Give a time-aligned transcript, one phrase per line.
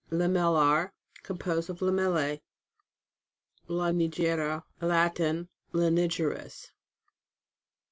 [0.09, 0.93] LAMELLAR.
[1.21, 2.41] Composed of Lamellae.
[3.67, 4.63] LANIGERA.
[4.81, 5.47] Latin.
[5.73, 6.71] Lanigerous.